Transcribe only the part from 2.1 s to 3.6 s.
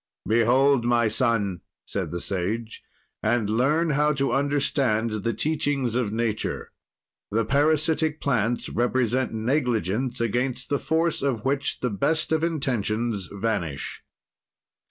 Sage, "and